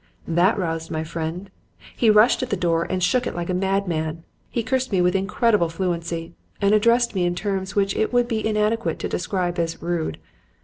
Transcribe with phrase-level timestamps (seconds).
[0.27, 1.51] "That roused my friend.
[1.95, 5.69] He rushed at the door and shook it like a madman; he cursed with incredible
[5.69, 10.17] fluency and addressed me in terms which it would be inadequate to describe as rude.